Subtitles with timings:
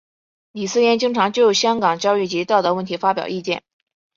[0.53, 3.61] 李偲嫣经常就香港教育及道德问题发表意见。